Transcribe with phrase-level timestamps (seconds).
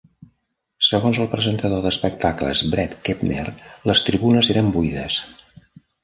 [0.85, 3.43] Segons el presentador d'espectacles Bret Kepner,
[3.91, 5.19] les tribunes eren buides.